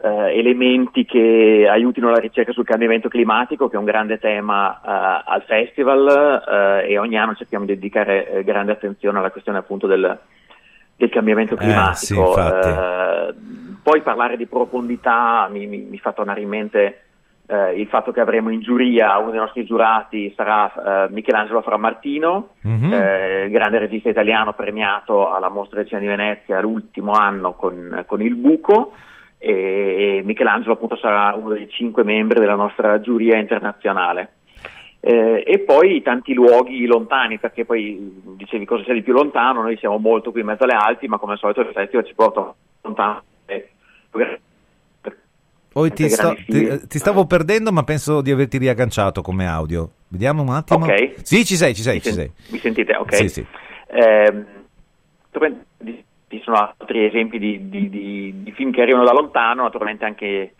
eh, 0.02 0.38
elementi 0.38 1.04
che 1.04 1.68
aiutino 1.70 2.10
la 2.10 2.18
ricerca 2.18 2.50
sul 2.50 2.64
cambiamento 2.64 3.08
climatico, 3.08 3.68
che 3.68 3.76
è 3.76 3.78
un 3.78 3.84
grande 3.84 4.18
tema 4.18 4.74
eh, 4.74 5.22
al 5.24 5.44
festival 5.46 6.82
eh, 6.84 6.92
e 6.92 6.98
ogni 6.98 7.16
anno 7.16 7.36
cerchiamo 7.36 7.64
di 7.64 7.74
dedicare 7.74 8.28
eh, 8.28 8.44
grande 8.44 8.72
attenzione 8.72 9.18
alla 9.18 9.30
questione 9.30 9.58
appunto 9.58 9.86
del, 9.86 10.18
del 10.96 11.10
cambiamento 11.10 11.54
climatico. 11.54 12.34
Sì, 12.34 12.40
poi 13.82 14.02
parlare 14.02 14.36
di 14.36 14.46
profondità 14.46 15.48
mi, 15.50 15.66
mi, 15.66 15.78
mi 15.78 15.98
fa 15.98 16.12
tornare 16.12 16.40
in 16.40 16.48
mente 16.48 17.02
eh, 17.46 17.78
il 17.80 17.88
fatto 17.88 18.12
che 18.12 18.20
avremo 18.20 18.50
in 18.50 18.60
giuria 18.60 19.18
uno 19.18 19.30
dei 19.30 19.40
nostri 19.40 19.64
giurati 19.64 20.32
sarà 20.36 21.06
eh, 21.06 21.10
Michelangelo 21.10 21.60
Frammartino, 21.60 22.50
mm-hmm. 22.66 22.92
eh, 22.92 23.48
grande 23.50 23.78
regista 23.78 24.08
italiano 24.08 24.52
premiato 24.52 25.32
alla 25.32 25.48
Mostra 25.48 25.78
del 25.78 25.88
Cinema 25.88 26.06
di 26.06 26.16
Venezia 26.16 26.60
l'ultimo 26.60 27.12
anno 27.12 27.54
con, 27.54 28.04
con 28.06 28.22
Il 28.22 28.36
Buco 28.36 28.92
e 29.38 30.22
Michelangelo 30.24 30.74
appunto 30.74 30.96
sarà 30.96 31.34
uno 31.34 31.54
dei 31.54 31.68
cinque 31.68 32.04
membri 32.04 32.38
della 32.38 32.54
nostra 32.54 33.00
giuria 33.00 33.38
internazionale. 33.38 34.34
Eh, 35.00 35.42
e 35.44 35.58
poi 35.58 36.00
tanti 36.00 36.32
luoghi 36.32 36.86
lontani, 36.86 37.40
perché 37.40 37.64
poi 37.64 38.22
dicevi 38.36 38.64
cosa 38.64 38.84
c'è 38.84 38.92
di 38.92 39.02
più 39.02 39.12
lontano, 39.12 39.62
noi 39.62 39.76
siamo 39.78 39.98
molto 39.98 40.30
qui 40.30 40.42
in 40.42 40.46
mezzo 40.46 40.62
alle 40.62 40.76
Alpi, 40.76 41.08
ma 41.08 41.18
come 41.18 41.32
al 41.32 41.38
solito 41.38 41.62
il 41.62 41.72
festival 41.72 42.06
ci 42.06 42.14
porta 42.14 42.54
lontano. 42.82 43.22
Oh, 45.74 45.88
ti, 45.88 46.08
sto, 46.10 46.34
ti, 46.46 46.86
ti, 46.86 46.98
stavo 46.98 47.24
perdendo, 47.24 47.72
ma 47.72 47.82
penso 47.82 48.20
di 48.20 48.30
averti 48.30 48.58
riagganciato 48.58 49.22
come 49.22 49.46
audio. 49.46 49.90
Vediamo 50.08 50.42
un 50.42 50.50
attimo. 50.50 50.84
Ok. 50.84 51.14
Sì, 51.22 51.46
ci 51.46 51.56
sei, 51.56 51.74
ci 51.74 51.80
sei, 51.80 51.94
mi 51.94 52.02
ci 52.02 52.12
sei. 52.12 52.30
Mi 52.50 52.58
sentite? 52.58 52.94
Ok. 52.94 53.14
Sì, 53.14 53.28
sì. 53.28 53.46
Eh, 53.86 54.44
ci 56.28 56.40
sono 56.42 56.56
altri 56.56 57.06
esempi 57.06 57.38
di, 57.38 57.68
di, 57.68 57.88
di, 57.88 58.42
di, 58.42 58.52
film 58.52 58.70
che 58.70 58.82
arrivano 58.82 59.04
da 59.04 59.12
lontano, 59.12 59.62
naturalmente 59.62 60.04
anche 60.04 60.54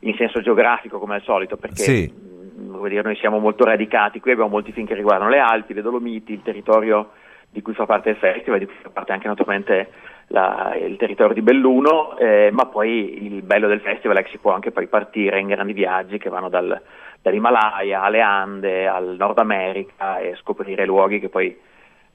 in 0.00 0.14
senso 0.16 0.40
geografico 0.40 0.98
come 0.98 1.16
al 1.16 1.22
solito, 1.22 1.56
perché 1.56 1.82
sì. 1.82 2.12
mh, 2.12 2.88
dire, 2.88 3.02
noi 3.02 3.16
siamo 3.16 3.38
molto 3.38 3.64
radicati, 3.64 4.20
qui 4.20 4.32
abbiamo 4.32 4.50
molti 4.50 4.72
film 4.72 4.86
che 4.86 4.94
riguardano 4.94 5.30
le 5.30 5.38
Alpi, 5.38 5.74
le 5.74 5.82
Dolomiti, 5.82 6.32
il 6.32 6.42
territorio 6.42 7.10
di 7.50 7.62
cui 7.62 7.74
fa 7.74 7.86
parte 7.86 8.10
il 8.10 8.16
festival, 8.16 8.58
di 8.58 8.66
cui 8.66 8.74
fa 8.82 8.90
parte 8.90 9.12
anche 9.12 9.28
naturalmente 9.28 9.90
la, 10.28 10.74
il 10.80 10.96
territorio 10.96 11.34
di 11.34 11.42
Belluno, 11.42 12.16
eh, 12.18 12.50
ma 12.52 12.66
poi 12.66 13.24
il 13.24 13.42
bello 13.42 13.68
del 13.68 13.80
festival 13.80 14.16
è 14.18 14.22
che 14.22 14.30
si 14.30 14.38
può 14.38 14.52
anche 14.52 14.72
poi 14.72 14.86
partire 14.86 15.40
in 15.40 15.48
grandi 15.48 15.72
viaggi 15.72 16.18
che 16.18 16.30
vanno 16.30 16.48
dal, 16.48 16.80
dall'Himalaya 17.22 18.02
alle 18.02 18.20
Ande, 18.20 18.86
al 18.88 19.16
Nord 19.18 19.38
America 19.38 20.18
e 20.18 20.34
scoprire 20.36 20.84
luoghi 20.84 21.20
che 21.20 21.28
poi 21.28 21.56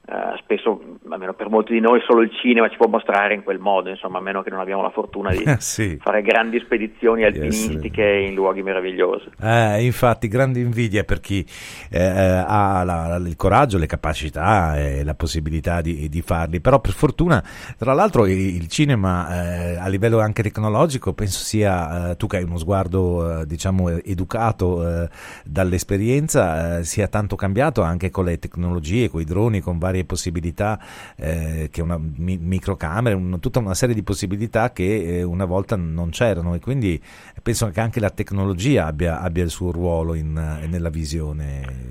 Uh, 0.04 0.36
spesso, 0.38 0.98
almeno 1.08 1.32
per 1.32 1.48
molti 1.48 1.72
di 1.72 1.78
noi, 1.78 2.00
solo 2.04 2.22
il 2.22 2.30
cinema 2.42 2.68
ci 2.68 2.76
può 2.76 2.88
mostrare 2.88 3.34
in 3.34 3.44
quel 3.44 3.60
modo, 3.60 3.88
insomma, 3.88 4.18
a 4.18 4.20
meno 4.20 4.42
che 4.42 4.50
non 4.50 4.58
abbiamo 4.58 4.82
la 4.82 4.90
fortuna 4.90 5.30
di 5.30 5.44
sì. 5.62 5.96
fare 6.02 6.22
grandi 6.22 6.58
spedizioni 6.58 7.22
alpinistiche 7.22 8.02
yes. 8.02 8.28
in 8.28 8.34
luoghi 8.34 8.64
meravigliosi. 8.64 9.30
Eh, 9.40 9.84
infatti, 9.84 10.26
grande 10.26 10.58
invidia 10.58 11.04
per 11.04 11.20
chi 11.20 11.46
eh, 11.88 12.02
ha 12.02 12.82
la, 12.82 13.22
il 13.24 13.36
coraggio, 13.36 13.78
le 13.78 13.86
capacità 13.86 14.76
e 14.76 15.04
la 15.04 15.14
possibilità 15.14 15.80
di, 15.80 16.08
di, 16.08 16.20
farli, 16.20 16.60
però 16.60 16.80
per 16.80 16.94
fortuna, 16.94 17.40
tra 17.78 17.92
l'altro, 17.92 18.26
il, 18.26 18.66
cinema 18.66 19.28
eh, 19.44 19.76
a 19.76 19.86
livello 19.86 20.18
anche 20.18 20.42
tecnologico 20.42 21.12
penso 21.12 21.38
sia, 21.44 22.10
eh, 22.10 22.16
tu 22.16 22.26
che 22.26 22.38
hai 22.38 22.42
uno 22.42 22.58
sguardo, 22.58 23.42
eh, 23.42 23.46
diciamo, 23.46 23.88
educato 23.88 25.08
dall'esperienza, 25.44 26.82
sia 26.82 27.06
tanto 27.06 27.36
cambiato 27.36 27.82
anche 27.82 28.10
con 28.10 28.24
le 28.24 28.40
tecnologie, 28.40 29.08
con 29.08 29.20
i 29.20 29.24
droni, 29.24 29.60
con 29.60 29.78
vari 29.78 29.91
varie 29.92 30.04
possibilità, 30.04 30.80
eh, 31.16 31.68
che 31.70 31.82
una 31.82 31.98
mi- 31.98 32.38
microcamere, 32.38 33.14
un, 33.14 33.38
tutta 33.38 33.58
una 33.58 33.74
serie 33.74 33.94
di 33.94 34.02
possibilità 34.02 34.72
che 34.72 35.18
eh, 35.18 35.22
una 35.22 35.44
volta 35.44 35.76
non 35.76 36.10
c'erano 36.10 36.54
e 36.54 36.60
quindi 36.60 37.00
penso 37.42 37.68
che 37.68 37.80
anche 37.80 38.00
la 38.00 38.10
tecnologia 38.10 38.86
abbia, 38.86 39.20
abbia 39.20 39.44
il 39.44 39.50
suo 39.50 39.70
ruolo 39.70 40.14
in, 40.14 40.32
nella 40.32 40.88
visione. 40.88 41.81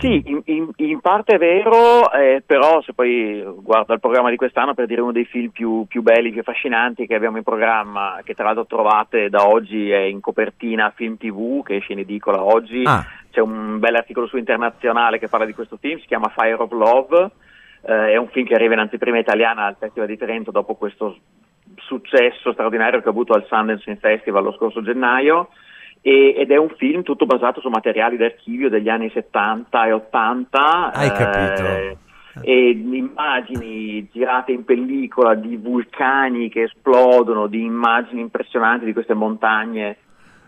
Sì, 0.00 0.22
in, 0.26 0.40
in, 0.46 0.70
in, 0.76 1.00
parte 1.00 1.36
è 1.36 1.38
vero, 1.38 2.10
eh, 2.12 2.42
però 2.44 2.82
se 2.82 2.92
poi 2.92 3.40
guardo 3.58 3.92
il 3.92 4.00
programma 4.00 4.28
di 4.28 4.36
quest'anno 4.36 4.74
per 4.74 4.86
dire 4.86 5.00
uno 5.00 5.12
dei 5.12 5.24
film 5.24 5.50
più, 5.50 5.84
più 5.86 6.02
belli, 6.02 6.32
più 6.32 6.40
affascinanti 6.40 7.06
che 7.06 7.14
abbiamo 7.14 7.36
in 7.36 7.44
programma, 7.44 8.18
che 8.24 8.34
tra 8.34 8.44
l'altro 8.44 8.66
trovate 8.66 9.28
da 9.28 9.46
oggi 9.46 9.90
è 9.90 10.00
in 10.00 10.20
copertina 10.20 10.92
Film 10.96 11.16
TV 11.16 11.62
che 11.62 11.76
esce 11.76 11.92
in 11.92 12.00
edicola 12.00 12.42
oggi. 12.42 12.82
Ah. 12.84 13.06
C'è 13.30 13.40
un 13.40 13.78
bel 13.78 13.94
articolo 13.94 14.26
su 14.26 14.36
Internazionale 14.36 15.20
che 15.20 15.28
parla 15.28 15.46
di 15.46 15.54
questo 15.54 15.76
film, 15.76 16.00
si 16.00 16.06
chiama 16.06 16.32
Fire 16.36 16.54
of 16.54 16.72
Love, 16.72 17.30
eh, 17.82 18.12
è 18.12 18.16
un 18.16 18.28
film 18.28 18.46
che 18.46 18.54
arriva 18.54 18.74
in 18.74 18.80
anteprima 18.80 19.18
italiana 19.18 19.66
al 19.66 19.76
Festival 19.78 20.08
di 20.08 20.16
Trento 20.16 20.50
dopo 20.50 20.74
questo 20.74 21.16
successo 21.76 22.52
straordinario 22.52 23.00
che 23.00 23.06
ha 23.06 23.10
avuto 23.10 23.34
al 23.34 23.46
Sundance 23.46 23.84
Film 23.84 23.98
Festival 23.98 24.42
lo 24.42 24.52
scorso 24.52 24.82
gennaio 24.82 25.50
e, 26.02 26.34
ed 26.36 26.50
è 26.50 26.56
un 26.56 26.70
film 26.76 27.02
tutto 27.02 27.26
basato 27.26 27.60
su 27.60 27.68
materiali 27.68 28.16
d'archivio 28.16 28.68
degli 28.68 28.88
anni 28.88 29.10
70 29.10 29.86
e 29.86 29.92
80. 29.92 30.92
Hai 30.92 31.06
eh, 31.06 31.12
capito? 31.12 32.08
e 32.42 32.70
immagini 32.70 34.08
girate 34.10 34.52
in 34.52 34.64
pellicola 34.64 35.34
di 35.34 35.56
vulcani 35.56 36.48
che 36.48 36.62
esplodono, 36.62 37.48
di 37.48 37.62
immagini 37.62 38.20
impressionanti 38.20 38.84
di 38.84 38.92
queste 38.92 39.14
montagne 39.14 39.96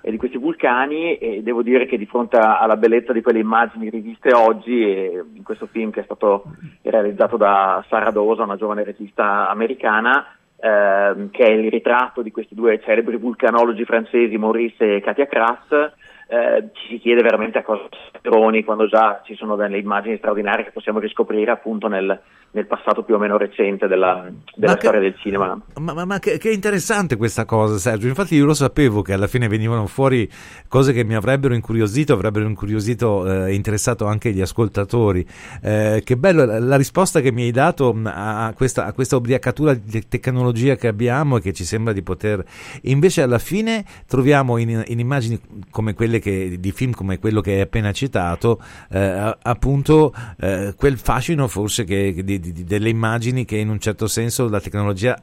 e 0.00 0.10
di 0.10 0.16
questi 0.16 0.36
vulcani 0.36 1.16
e 1.16 1.42
devo 1.42 1.62
dire 1.62 1.86
che 1.86 1.96
di 1.96 2.06
fronte 2.06 2.36
alla 2.36 2.76
bellezza 2.76 3.12
di 3.12 3.22
quelle 3.22 3.38
immagini 3.38 3.88
riviste 3.88 4.34
oggi 4.34 4.82
e 4.82 5.24
in 5.34 5.42
questo 5.42 5.66
film 5.66 5.90
che 5.90 6.00
è 6.00 6.04
stato 6.04 6.44
realizzato 6.82 7.36
da 7.36 7.84
Sara 7.88 8.10
Dosa, 8.10 8.42
una 8.42 8.56
giovane 8.56 8.84
regista 8.84 9.48
americana, 9.48 10.26
ehm, 10.62 11.30
che 11.30 11.44
è 11.44 11.50
il 11.50 11.70
ritratto 11.70 12.22
di 12.22 12.30
questi 12.30 12.54
due 12.54 12.80
celebri 12.80 13.16
vulcanologi 13.16 13.84
francesi, 13.84 14.38
Maurice 14.38 14.96
e 14.96 15.00
Katia 15.00 15.26
Kras, 15.26 15.92
eh, 16.32 16.70
ci 16.72 16.88
si 16.88 16.98
chiede 16.98 17.20
veramente 17.20 17.58
a 17.58 17.62
cosa 17.62 17.86
droni 18.22 18.64
quando 18.64 18.86
già 18.86 19.20
ci 19.24 19.34
sono 19.34 19.54
delle 19.54 19.78
immagini 19.78 20.16
straordinarie 20.16 20.64
che 20.64 20.70
possiamo 20.70 20.98
riscoprire 20.98 21.50
appunto 21.50 21.88
nel, 21.88 22.18
nel 22.52 22.66
passato 22.66 23.02
più 23.02 23.14
o 23.14 23.18
meno 23.18 23.36
recente 23.36 23.86
della, 23.86 24.30
della 24.54 24.76
storia 24.76 25.00
che, 25.00 25.10
del 25.10 25.18
cinema. 25.18 25.58
Ma, 25.78 25.92
ma, 25.92 26.04
ma 26.04 26.18
che, 26.18 26.38
che, 26.38 26.50
interessante 26.50 27.16
questa 27.16 27.44
cosa, 27.44 27.76
Sergio. 27.78 28.08
Infatti, 28.08 28.34
io 28.34 28.44
lo 28.44 28.54
sapevo 28.54 29.02
che 29.02 29.12
alla 29.12 29.26
fine 29.26 29.48
venivano 29.48 29.86
fuori 29.86 30.28
cose 30.68 30.92
che 30.92 31.04
mi 31.04 31.14
avrebbero 31.14 31.54
incuriosito, 31.54 32.12
avrebbero 32.12 32.46
incuriosito 32.46 33.26
e 33.26 33.50
eh, 33.50 33.54
interessato 33.54 34.06
anche 34.06 34.32
gli 34.32 34.40
ascoltatori. 34.40 35.26
Eh, 35.62 36.02
che 36.04 36.16
bello 36.16 36.44
la, 36.44 36.76
risposta 36.76 37.20
che 37.20 37.32
mi 37.32 37.42
hai 37.42 37.50
dato 37.50 37.94
a 38.04 38.52
questa, 38.54 38.86
a 38.86 38.92
questa 38.92 39.16
ubriacatura 39.16 39.74
di 39.74 40.06
tecnologia 40.08 40.76
che 40.76 40.88
abbiamo 40.88 41.38
e 41.38 41.40
che 41.40 41.52
ci 41.52 41.64
sembra 41.64 41.92
di 41.92 42.02
poter. 42.02 42.44
Invece, 42.82 43.22
alla 43.22 43.38
fine, 43.38 43.84
troviamo 44.06 44.58
in, 44.58 44.82
in 44.86 44.98
immagini 44.98 45.40
come 45.70 45.94
quelle 45.94 46.20
che, 46.22 46.56
di 46.58 46.72
film 46.72 46.92
come 46.92 47.18
quello 47.18 47.40
che 47.40 47.52
hai 47.52 47.60
appena 47.60 47.92
citato, 47.92 48.62
eh, 48.90 49.36
appunto 49.42 50.14
eh, 50.38 50.72
quel 50.76 50.96
fascino 50.96 51.48
forse 51.48 51.84
che, 51.84 52.22
di, 52.24 52.38
di, 52.38 52.64
delle 52.64 52.88
immagini 52.88 53.44
che 53.44 53.56
in 53.56 53.68
un 53.68 53.78
certo 53.80 54.06
senso 54.06 54.48
la 54.48 54.60
tecnologia 54.60 55.18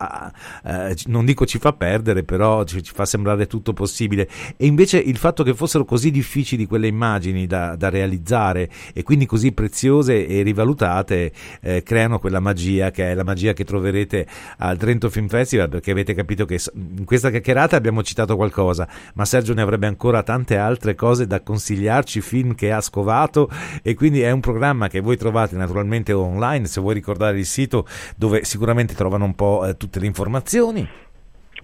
eh, 0.64 0.96
non 1.06 1.26
dico 1.26 1.46
ci 1.46 1.58
fa 1.58 1.74
perdere, 1.74 2.24
però 2.24 2.64
ci, 2.66 2.84
ci, 2.84 2.92
fa 2.94 3.06
sembrare 3.06 3.48
tutto 3.48 3.74
possibile. 3.74 4.28
E 4.58 4.66
invece 4.66 4.98
il 4.98 5.18
fatto 5.18 5.44
che 5.44 5.54
fossero 5.54 5.86
così 5.86 6.12
difficili 6.12 6.68
quelle 6.68 6.88
immagini 6.88 7.48
da, 7.48 7.76
da 7.76 7.90
realizzare 7.90 8.70
e 8.94 9.04
quindi 9.04 9.26
così 9.26 9.54
preziose 9.54 10.28
e 10.28 10.42
rivalutate, 10.42 11.32
eh, 11.62 11.82
creano 11.84 12.20
quella 12.20 12.40
magia 12.40 12.92
che 12.92 13.12
è 13.12 13.14
la 13.14 13.24
magia 13.24 13.54
che 13.54 13.64
troverete 13.64 14.28
al 14.58 14.78
Trento 14.78 15.10
Film 15.10 15.28
Festival, 15.28 15.70
perché 15.70 15.92
avete 15.92 16.14
capito 16.14 16.46
che 16.46 16.60
in 16.74 17.06
questa 17.06 17.30
chiacchierata 17.30 17.76
abbiamo 17.76 18.04
citato 18.04 18.36
qualcosa, 18.36 18.88
ma 19.14 19.26
Sergio 19.26 19.54
ne 19.54 19.62
avrebbe 19.62 19.88
ancora 19.88 20.24
tante 20.24 20.58
altre 20.58 20.89
altre 20.90 20.96
cose 20.96 21.28
da 21.28 21.42
consigliarci, 21.42 22.22
film 22.22 22.56
che 22.56 22.72
ha 22.72 22.82
scovato 22.82 23.50
e 23.84 23.94
quindi 23.94 24.22
è 24.22 24.32
un 24.32 24.40
programma 24.40 24.88
che 24.88 25.02
voi 25.02 25.18
trovate 25.18 25.56
naturalmente 25.56 26.14
online, 26.14 26.66
se 26.66 26.82
vuoi 26.82 26.94
ricordare 26.94 27.38
il 27.38 27.46
sito 27.46 27.86
dove 28.18 28.44
sicuramente 28.44 28.94
trovano 28.94 29.26
un 29.26 29.36
po' 29.36 29.66
eh, 29.66 29.78
tutte 29.78 30.00
le 30.00 30.06
informazioni. 30.06 30.88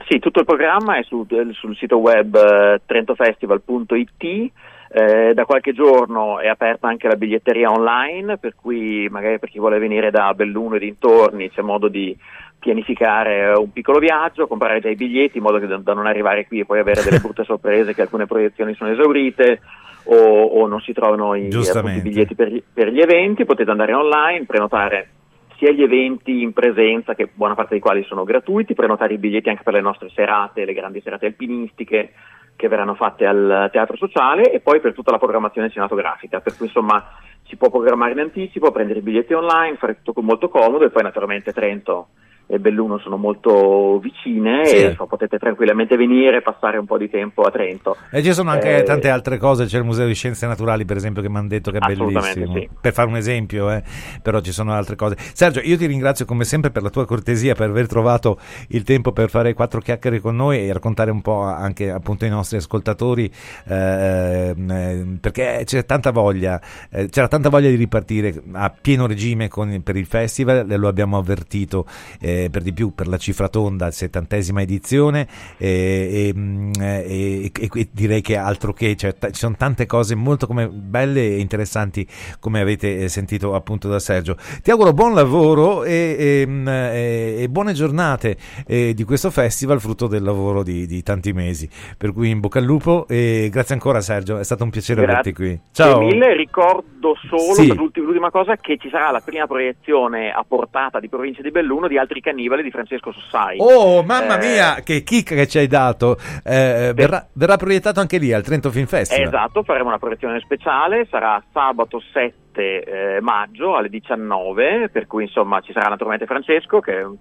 Sì, 0.07 0.19
tutto 0.19 0.39
il 0.39 0.45
programma 0.45 0.97
è 0.97 1.03
su, 1.03 1.25
sul 1.51 1.75
sito 1.75 1.97
web 1.97 2.35
eh, 2.35 2.81
trentofestival.it. 2.85 4.51
Eh, 4.87 5.33
da 5.33 5.43
qualche 5.45 5.73
giorno 5.73 6.39
è 6.39 6.47
aperta 6.47 6.87
anche 6.87 7.07
la 7.07 7.15
biglietteria 7.15 7.71
online, 7.71 8.37
per 8.37 8.55
cui 8.55 9.07
magari 9.09 9.39
per 9.39 9.49
chi 9.49 9.59
vuole 9.59 9.79
venire 9.79 10.11
da 10.11 10.33
Belluno 10.33 10.75
e 10.75 10.79
dintorni 10.79 11.49
c'è 11.49 11.61
modo 11.61 11.87
di 11.87 12.15
pianificare 12.59 13.53
un 13.53 13.71
piccolo 13.71 13.99
viaggio, 13.99 14.47
comprare 14.47 14.79
già 14.79 14.89
i 14.89 14.95
biglietti 14.95 15.37
in 15.37 15.43
modo 15.43 15.59
che 15.59 15.67
da 15.67 15.93
non 15.93 16.07
arrivare 16.07 16.47
qui 16.47 16.59
e 16.59 16.65
poi 16.65 16.79
avere 16.79 17.03
delle 17.03 17.19
brutte 17.19 17.43
sorprese 17.45 17.93
che 17.93 18.01
alcune 18.01 18.25
proiezioni 18.25 18.73
sono 18.73 18.91
esaurite 18.91 19.61
o, 20.05 20.15
o 20.15 20.67
non 20.67 20.81
si 20.81 20.93
trovano 20.93 21.35
i, 21.35 21.47
i 21.47 22.01
biglietti 22.01 22.35
per 22.35 22.51
gli, 22.51 22.61
per 22.73 22.89
gli 22.89 22.99
eventi, 22.99 23.45
potete 23.45 23.69
andare 23.69 23.93
online, 23.93 24.45
prenotare 24.45 25.09
sia 25.57 25.71
gli 25.71 25.83
eventi 25.83 26.41
in 26.41 26.53
presenza, 26.53 27.15
che 27.15 27.29
buona 27.33 27.55
parte 27.55 27.71
dei 27.71 27.79
quali 27.79 28.03
sono 28.03 28.23
gratuiti, 28.23 28.73
prenotare 28.73 29.13
i 29.13 29.17
biglietti 29.17 29.49
anche 29.49 29.63
per 29.63 29.73
le 29.73 29.81
nostre 29.81 30.09
serate, 30.13 30.65
le 30.65 30.73
grandi 30.73 31.01
serate 31.01 31.27
alpinistiche 31.27 32.11
che 32.55 32.67
verranno 32.67 32.95
fatte 32.95 33.25
al 33.25 33.69
Teatro 33.71 33.97
Sociale 33.97 34.51
e 34.51 34.59
poi 34.59 34.79
per 34.79 34.93
tutta 34.93 35.11
la 35.11 35.17
programmazione 35.17 35.69
cinematografica, 35.69 36.39
per 36.39 36.55
cui 36.55 36.67
insomma 36.67 37.05
si 37.43 37.57
può 37.57 37.69
programmare 37.69 38.13
in 38.13 38.19
anticipo, 38.19 38.71
prendere 38.71 38.99
i 38.99 39.03
biglietti 39.03 39.33
online, 39.33 39.77
fare 39.77 39.97
tutto 40.01 40.21
molto 40.21 40.49
comodo 40.49 40.85
e 40.85 40.89
poi 40.89 41.03
naturalmente 41.03 41.53
Trento 41.53 42.07
e 42.47 42.59
Belluno 42.59 42.99
sono 42.99 43.17
molto 43.17 43.99
vicine 43.99 44.65
sì. 44.65 44.75
e 44.75 44.93
so, 44.95 45.07
potete 45.07 45.37
tranquillamente 45.37 45.97
venire 45.97 46.37
e 46.37 46.41
passare 46.41 46.77
un 46.77 46.85
po' 46.85 46.97
di 46.97 47.09
tempo 47.09 47.41
a 47.41 47.49
Trento. 47.49 47.97
E 48.11 48.21
ci 48.21 48.33
sono 48.33 48.51
anche 48.51 48.77
eh, 48.77 48.83
tante 48.83 49.09
altre 49.09 49.37
cose, 49.37 49.65
c'è 49.65 49.79
il 49.79 49.83
Museo 49.83 50.05
di 50.05 50.13
Scienze 50.13 50.45
Naturali 50.45 50.85
per 50.85 50.97
esempio 50.97 51.21
che 51.21 51.29
mi 51.29 51.37
hanno 51.37 51.47
detto 51.47 51.71
che 51.71 51.77
è 51.77 51.93
bellissimo, 51.93 52.53
sì. 52.53 52.69
per 52.79 52.93
fare 52.93 53.07
un 53.07 53.15
esempio, 53.15 53.71
eh. 53.71 53.81
però 54.21 54.39
ci 54.41 54.51
sono 54.51 54.73
altre 54.73 54.95
cose. 54.95 55.15
Sergio, 55.17 55.59
io 55.63 55.75
ti 55.77 55.87
ringrazio 55.87 56.25
come 56.25 56.43
sempre 56.43 56.69
per 56.69 56.83
la 56.83 56.89
tua 56.89 57.05
cortesia, 57.05 57.55
per 57.55 57.69
aver 57.69 57.87
trovato 57.87 58.39
il 58.69 58.83
tempo 58.83 59.11
per 59.11 59.29
fare 59.29 59.53
quattro 59.53 59.79
chiacchiere 59.79 60.19
con 60.19 60.35
noi 60.35 60.67
e 60.67 60.73
raccontare 60.73 61.09
un 61.09 61.21
po' 61.21 61.41
anche 61.41 61.89
appunto 61.89 62.25
ai 62.25 62.31
nostri 62.31 62.57
ascoltatori, 62.57 63.31
eh, 63.67 64.53
eh 64.55 65.05
perché 65.19 65.61
c'è 65.65 65.85
tanta 65.85 66.11
voglia, 66.11 66.61
eh, 66.91 67.09
c'era 67.09 67.27
tanta 67.27 67.49
voglia 67.49 67.69
di 67.69 67.75
ripartire 67.75 68.33
a 68.51 68.69
pieno 68.69 69.07
regime 69.07 69.47
con, 69.47 69.81
per 69.81 69.95
il 69.95 70.05
festival, 70.05 70.65
lo 70.67 70.87
abbiamo 70.87 71.17
avvertito. 71.17 71.85
Eh, 72.19 72.34
eh, 72.35 72.49
per 72.49 72.61
di 72.61 72.73
più 72.73 72.93
per 72.93 73.07
la 73.07 73.17
cifra 73.17 73.47
tonda, 73.47 73.91
settantesima 73.91 74.61
edizione 74.61 75.27
e, 75.57 76.33
e, 76.35 77.51
e, 77.53 77.69
e, 77.73 77.89
direi 77.91 78.21
che 78.21 78.37
altro 78.37 78.73
che, 78.73 78.95
cioè, 78.95 79.15
t- 79.15 79.31
ci 79.31 79.39
sono 79.39 79.55
tante 79.57 79.85
cose 79.85 80.15
molto 80.15 80.47
come 80.47 80.67
belle 80.67 81.21
e 81.21 81.39
interessanti 81.39 82.05
come 82.39 82.61
avete 82.61 82.97
eh, 82.97 83.09
sentito 83.09 83.55
appunto 83.55 83.87
da 83.87 83.99
Sergio. 83.99 84.37
Ti 84.61 84.71
auguro 84.71 84.93
buon 84.93 85.13
lavoro 85.13 85.83
e, 85.83 87.47
buone 87.49 87.73
giornate 87.73 88.37
eh, 88.67 88.93
di 88.93 89.03
questo 89.03 89.31
festival, 89.31 89.79
frutto 89.79 90.07
del 90.07 90.23
lavoro 90.23 90.63
di, 90.63 90.85
di, 90.85 91.03
tanti 91.03 91.33
mesi. 91.33 91.69
Per 91.97 92.13
cui 92.13 92.29
in 92.29 92.39
bocca 92.39 92.59
al 92.59 92.65
lupo 92.65 93.05
e 93.07 93.49
grazie 93.51 93.75
ancora 93.75 94.01
Sergio, 94.01 94.37
è 94.37 94.43
stato 94.43 94.63
un 94.63 94.69
piacere 94.69 95.01
grazie 95.01 95.31
averti 95.31 95.33
qui. 95.33 95.59
Ciao. 95.71 95.99
Mille, 95.99 96.35
ricordo 96.35 97.15
solo 97.27 97.53
sì. 97.53 97.73
l'ultima 97.73 98.31
cosa 98.31 98.55
che 98.55 98.77
ci 98.77 98.89
sarà 98.89 99.11
la 99.11 99.21
prima 99.21 99.47
proiezione 99.47 100.31
a 100.31 100.43
portata 100.47 100.99
di 100.99 101.09
provincia 101.09 101.41
di 101.41 101.51
Belluno 101.51 101.87
di 101.87 101.97
altri 101.97 102.21
cannibali 102.25 102.63
di 102.63 102.71
Francesco 102.71 103.11
Sossai. 103.11 103.57
Oh, 103.59 104.03
mamma 104.03 104.39
eh, 104.39 104.47
mia, 104.47 104.73
che 104.83 105.03
chicca 105.03 105.35
che 105.35 105.47
ci 105.47 105.59
hai 105.59 105.67
dato! 105.67 106.17
Eh, 106.43 106.91
verrà, 106.95 107.27
verrà, 107.33 107.55
proiettato 107.55 107.99
anche 107.99 108.17
lì 108.17 108.33
al 108.33 108.41
Trento 108.41 108.71
Film 108.71 108.87
Festival. 108.87 109.27
Esatto, 109.27 109.63
faremo 109.63 109.89
una 109.89 109.99
proiezione 109.99 110.39
speciale, 110.39 111.05
sarà 111.09 111.41
sabato 111.53 112.01
7 112.11 112.83
eh, 112.83 113.21
maggio 113.21 113.75
alle 113.75 113.89
19, 113.89 114.89
per 114.91 115.05
cui 115.05 115.23
insomma 115.23 115.61
ci 115.61 115.71
sarà 115.71 115.87
naturalmente 115.87 116.25
Francesco 116.25 116.79
che 116.79 116.99
è 116.99 117.03
un 117.03 117.17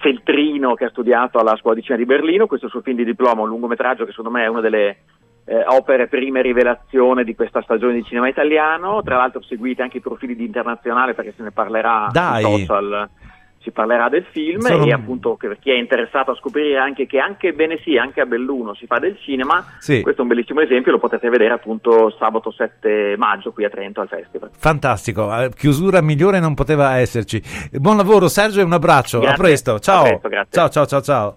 feltrino 0.00 0.74
che 0.74 0.86
ha 0.86 0.90
studiato 0.90 1.38
alla 1.38 1.56
scuola 1.56 1.76
di 1.76 1.82
cinema 1.82 2.02
di 2.02 2.08
Berlino, 2.08 2.46
questo 2.46 2.68
suo 2.68 2.80
film 2.80 2.96
di 2.96 3.04
diploma, 3.04 3.42
un 3.42 3.48
lungometraggio 3.48 4.04
che 4.04 4.10
secondo 4.10 4.30
me 4.30 4.44
è 4.44 4.48
una 4.48 4.60
delle 4.60 4.98
eh, 5.44 5.64
opere 5.66 6.08
prime 6.08 6.42
rivelazione 6.42 7.24
di 7.24 7.34
questa 7.34 7.62
stagione 7.62 7.94
di 7.94 8.04
cinema 8.04 8.28
italiano. 8.28 9.02
Tra 9.02 9.16
l'altro 9.16 9.42
seguite 9.42 9.82
anche 9.82 9.96
i 9.96 10.02
profili 10.02 10.36
di 10.36 10.44
internazionale 10.44 11.14
perché 11.14 11.32
se 11.36 11.42
ne 11.42 11.50
parlerà 11.50 12.08
Dai. 12.12 12.42
sui 12.42 12.64
social 12.64 13.08
si 13.68 13.70
parlerà 13.70 14.08
del 14.08 14.24
film 14.30 14.60
Sono- 14.60 14.84
e 14.86 14.92
appunto 14.92 15.36
per 15.38 15.58
chi 15.60 15.70
è 15.70 15.74
interessato 15.74 16.30
a 16.30 16.34
scoprire 16.36 16.78
anche 16.78 17.06
che 17.06 17.18
anche 17.18 17.52
bene 17.52 17.78
sì, 17.84 17.96
anche 17.96 18.20
a 18.20 18.26
Belluno 18.26 18.74
si 18.74 18.86
fa 18.86 18.98
del 18.98 19.16
cinema, 19.20 19.64
Sì. 19.78 20.00
questo 20.00 20.20
è 20.20 20.22
un 20.24 20.28
bellissimo 20.30 20.60
esempio, 20.60 20.92
lo 20.92 20.98
potete 20.98 21.28
vedere 21.28 21.52
appunto 21.54 22.14
sabato 22.18 22.50
7 22.50 23.14
maggio 23.18 23.52
qui 23.52 23.64
a 23.64 23.68
Trento 23.70 24.00
al 24.00 24.08
festival. 24.08 24.50
Fantastico, 24.56 25.34
eh, 25.38 25.50
chiusura 25.54 26.00
migliore 26.00 26.40
non 26.40 26.54
poteva 26.54 26.96
esserci. 26.96 27.42
Buon 27.72 27.96
lavoro 27.96 28.28
Sergio 28.28 28.60
e 28.60 28.64
un 28.64 28.72
abbraccio, 28.72 29.18
a 29.18 29.20
Grazie. 29.20 29.36
presto, 29.42 29.78
ciao. 29.80 30.04
A 30.04 30.18
presto, 30.18 30.46
ciao 30.50 30.68
ciao 30.68 30.86
ciao 30.86 31.00
ciao. 31.02 31.36